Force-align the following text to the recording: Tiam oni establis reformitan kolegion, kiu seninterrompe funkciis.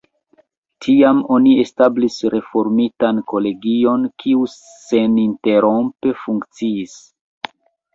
Tiam 0.85 1.19
oni 1.35 1.51
establis 1.65 2.17
reformitan 2.37 3.21
kolegion, 3.35 4.11
kiu 4.25 4.51
seninterrompe 4.59 6.21
funkciis. 6.27 7.03